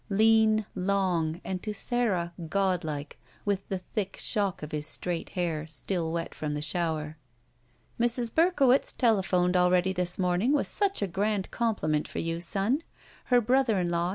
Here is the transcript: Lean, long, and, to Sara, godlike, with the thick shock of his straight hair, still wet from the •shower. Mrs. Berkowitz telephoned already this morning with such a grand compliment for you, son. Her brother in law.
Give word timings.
Lean, 0.09 0.65
long, 0.73 1.39
and, 1.45 1.61
to 1.61 1.75
Sara, 1.75 2.33
godlike, 2.49 3.19
with 3.45 3.69
the 3.69 3.77
thick 3.77 4.17
shock 4.19 4.63
of 4.63 4.71
his 4.71 4.87
straight 4.87 5.29
hair, 5.37 5.67
still 5.67 6.11
wet 6.11 6.33
from 6.33 6.55
the 6.55 6.59
•shower. 6.59 7.17
Mrs. 7.99 8.33
Berkowitz 8.33 8.91
telephoned 8.91 9.55
already 9.55 9.93
this 9.93 10.17
morning 10.17 10.53
with 10.53 10.65
such 10.65 11.03
a 11.03 11.07
grand 11.07 11.51
compliment 11.51 12.07
for 12.07 12.17
you, 12.17 12.39
son. 12.39 12.81
Her 13.25 13.39
brother 13.41 13.79
in 13.79 13.91
law. 13.91 14.09